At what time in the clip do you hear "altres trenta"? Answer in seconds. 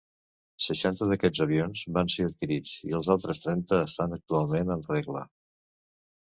3.17-3.83